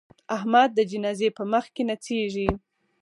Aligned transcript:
احمد 0.35 0.69
د 0.75 0.79
جنازې 0.91 1.29
په 1.37 1.43
مخ 1.51 1.65
کې 1.75 1.83
نڅېږي. 1.89 2.49